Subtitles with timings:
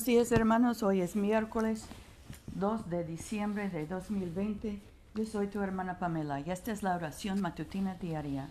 [0.00, 1.84] Buenos días hermanos, hoy es miércoles
[2.54, 4.80] 2 de diciembre de 2020.
[5.14, 8.48] Yo soy tu hermana Pamela y esta es la oración matutina diaria.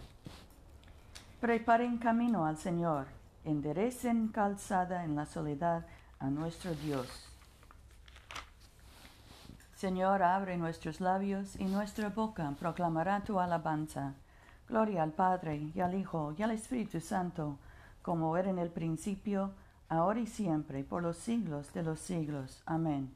[1.41, 3.07] Preparen camino al Señor,
[3.45, 5.87] enderecen calzada en la soledad
[6.19, 7.07] a nuestro Dios.
[9.75, 14.13] Señor, abre nuestros labios y nuestra boca proclamará tu alabanza.
[14.67, 17.57] Gloria al Padre y al Hijo y al Espíritu Santo,
[18.03, 19.51] como era en el principio,
[19.89, 22.61] ahora y siempre, por los siglos de los siglos.
[22.65, 23.11] Amén.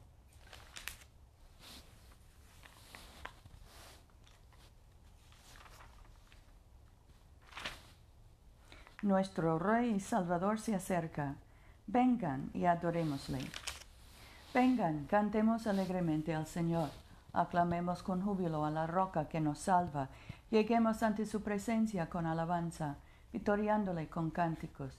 [9.02, 11.34] Nuestro Rey y Salvador se acerca.
[11.86, 13.38] Vengan y adorémosle.
[14.52, 16.88] Vengan, cantemos alegremente al Señor.
[17.32, 20.08] Aclamemos con júbilo a la roca que nos salva.
[20.50, 22.96] Lleguemos ante su presencia con alabanza,
[23.32, 24.98] victoriándole con cánticos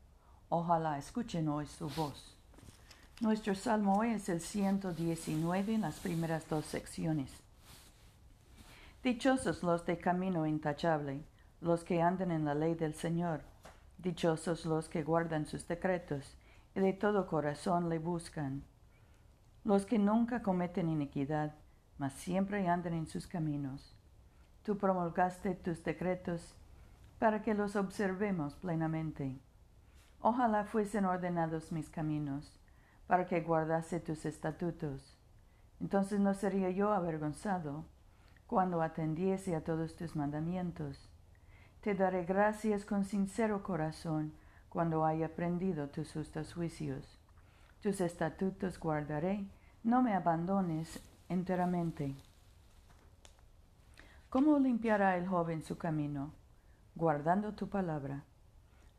[0.53, 2.35] Ojalá escuchen hoy su voz.
[3.21, 7.31] Nuestro salmo hoy es el 119 en las primeras dos secciones.
[9.01, 11.23] Dichosos los de camino intachable,
[11.61, 13.39] los que andan en la ley del Señor.
[13.97, 16.35] Dichosos los que guardan sus decretos
[16.75, 18.61] y de todo corazón le buscan.
[19.63, 21.55] Los que nunca cometen iniquidad,
[21.97, 23.95] mas siempre andan en sus caminos.
[24.65, 26.53] Tú promulgaste tus decretos
[27.19, 29.39] para que los observemos plenamente.
[30.21, 32.53] Ojalá fuesen ordenados mis caminos,
[33.07, 35.17] para que guardase tus estatutos.
[35.79, 37.85] Entonces no sería yo avergonzado
[38.45, 41.09] cuando atendiese a todos tus mandamientos.
[41.81, 44.33] Te daré gracias con sincero corazón
[44.69, 47.19] cuando haya aprendido tus justos juicios.
[47.81, 49.47] Tus estatutos guardaré,
[49.83, 52.15] no me abandones enteramente.
[54.29, 56.31] ¿Cómo limpiará el joven su camino?
[56.93, 58.23] Guardando tu palabra.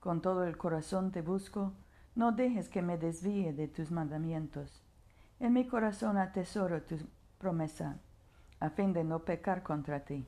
[0.02, 1.74] Con todo el corazón te busco,
[2.16, 4.82] no dejes que me desvíe de tus mandamientos.
[5.38, 6.96] En mi corazón atesoro tu
[7.38, 7.98] promesa,
[8.58, 10.26] a fin de no pecar contra ti.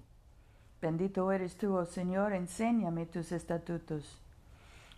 [0.81, 4.23] Bendito eres tú, oh Señor, enséñame tus estatutos.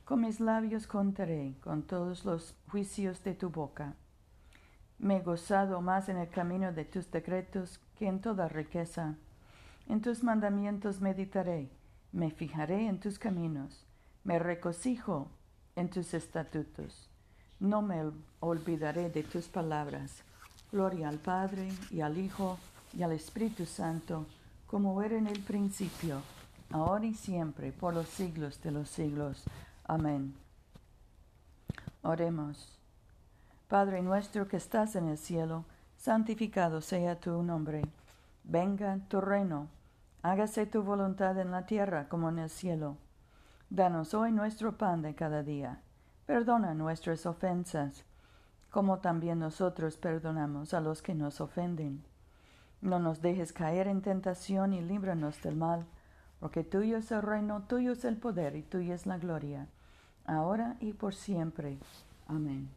[0.04, 3.94] Con mis labios contaré con todos los juicios de tu boca.
[4.98, 9.14] Me he gozado más en el camino de tus decretos que en toda riqueza.
[9.88, 11.70] En tus mandamientos meditaré,
[12.12, 13.86] me fijaré en tus caminos
[14.26, 15.28] me regocijo
[15.76, 17.08] en tus estatutos.
[17.60, 18.10] No me
[18.40, 20.24] olvidaré de tus palabras.
[20.72, 22.58] Gloria al Padre y al Hijo
[22.92, 24.26] y al Espíritu Santo,
[24.66, 26.22] como era en el principio,
[26.70, 29.44] ahora y siempre, por los siglos de los siglos.
[29.84, 30.34] Amén.
[32.02, 32.76] Oremos.
[33.68, 35.64] Padre nuestro que estás en el cielo,
[35.98, 37.82] santificado sea tu nombre.
[38.42, 39.68] Venga tu reino.
[40.22, 42.96] Hágase tu voluntad en la tierra como en el cielo.
[43.70, 45.80] Danos hoy nuestro pan de cada día.
[46.24, 48.04] Perdona nuestras ofensas,
[48.70, 52.04] como también nosotros perdonamos a los que nos ofenden.
[52.80, 55.84] No nos dejes caer en tentación y líbranos del mal,
[56.38, 59.66] porque tuyo es el reino, tuyo es el poder y tuya es la gloria,
[60.26, 61.78] ahora y por siempre.
[62.28, 62.70] Amén.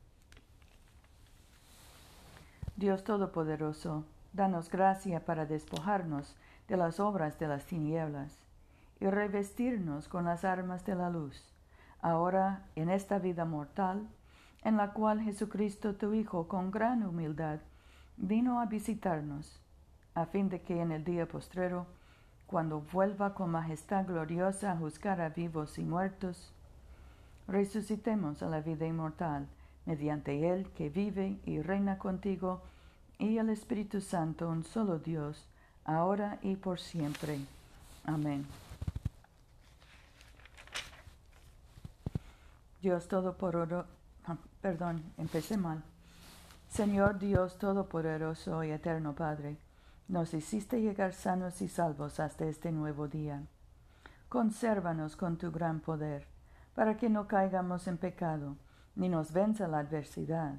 [2.78, 6.36] Dios Todopoderoso, danos gracia para despojarnos
[6.68, 8.49] de las obras de las tinieblas
[9.00, 11.44] y revestirnos con las armas de la luz,
[12.02, 14.08] ahora en esta vida mortal,
[14.64, 17.60] en la cual Jesucristo tu Hijo con gran humildad
[18.18, 19.62] vino a visitarnos,
[20.16, 21.86] a fin de que en el día postrero,
[22.46, 26.52] cuando vuelva con majestad gloriosa a juzgar a vivos y muertos,
[27.48, 29.48] resucitemos a la vida inmortal
[29.86, 32.62] mediante Él que vive y reina contigo
[33.18, 35.48] y el Espíritu Santo, un solo Dios,
[35.86, 37.40] ahora y por siempre.
[38.06, 38.46] Amén.
[42.82, 43.88] Dios Todopoderoso,
[44.26, 45.84] ah, perdón, empecé mal.
[46.70, 49.58] Señor Dios Todopoderoso y Eterno Padre,
[50.08, 53.44] nos hiciste llegar sanos y salvos hasta este nuevo día.
[54.30, 56.28] Consérvanos con tu gran poder,
[56.74, 58.56] para que no caigamos en pecado,
[58.96, 60.56] ni nos venza la adversidad,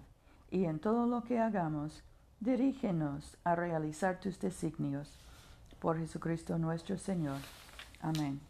[0.50, 2.02] y en todo lo que hagamos,
[2.40, 5.18] dirígenos a realizar tus designios.
[5.78, 7.38] Por Jesucristo nuestro Señor.
[8.02, 8.49] Amén.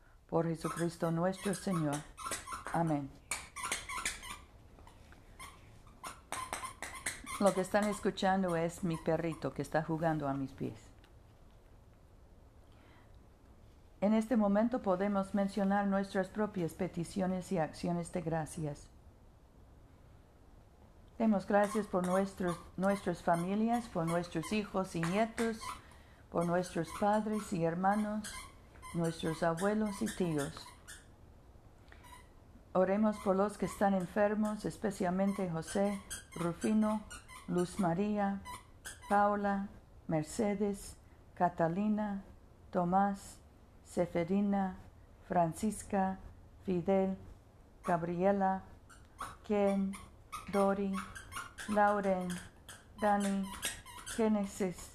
[0.31, 1.97] por Jesucristo nuestro Señor.
[2.71, 3.11] Amén.
[7.41, 10.79] Lo que están escuchando es mi perrito que está jugando a mis pies.
[13.99, 18.87] En este momento podemos mencionar nuestras propias peticiones y acciones de gracias.
[21.19, 25.59] Demos gracias por nuestros, nuestras familias, por nuestros hijos y nietos,
[26.31, 28.33] por nuestros padres y hermanos,
[28.93, 30.53] nuestros abuelos y tíos.
[32.73, 36.01] Oremos por los que están enfermos, especialmente José,
[36.35, 37.01] Rufino,
[37.47, 38.41] Luz María,
[39.09, 39.67] Paula,
[40.07, 40.95] Mercedes,
[41.35, 42.23] Catalina,
[42.71, 43.37] Tomás,
[43.83, 44.77] Seferina,
[45.27, 46.17] Francisca,
[46.65, 47.17] Fidel,
[47.85, 48.63] Gabriela,
[49.45, 49.93] Ken,
[50.53, 50.93] Dori,
[51.69, 52.29] Lauren,
[53.01, 53.43] Dani,
[54.15, 54.91] Genesis,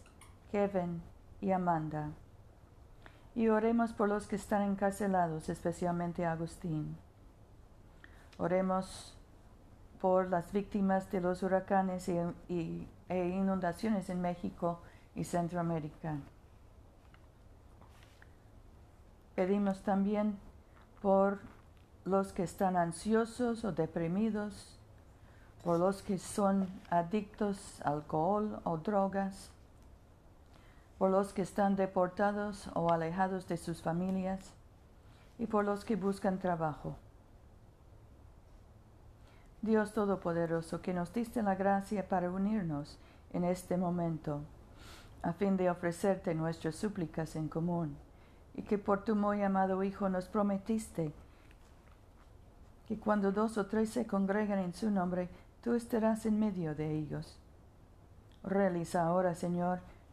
[0.50, 1.02] Kevin
[1.40, 2.10] y Amanda.
[3.36, 6.96] Y oremos por los que están encarcelados, especialmente Agustín.
[8.38, 9.14] Oremos
[10.00, 14.80] por las víctimas de los huracanes y, e inundaciones en México
[15.14, 16.16] y Centroamérica.
[19.34, 20.38] Pedimos también
[21.02, 21.38] por
[22.06, 24.78] los que están ansiosos o deprimidos,
[25.62, 29.50] por los que son adictos al alcohol o drogas,
[30.98, 34.52] por los que están deportados o alejados de sus familias
[35.38, 36.96] y por los que buscan trabajo.
[39.62, 42.98] Dios Todopoderoso, que nos diste la gracia para unirnos
[43.32, 44.40] en este momento,
[45.22, 47.96] a fin de ofrecerte nuestras súplicas en común,
[48.54, 51.12] y que por tu muy amado Hijo nos prometiste
[52.86, 55.28] que cuando dos o tres se congregan en su nombre,
[55.62, 57.36] tú estarás en medio de ellos.
[58.44, 59.80] Realiza ahora, Señor,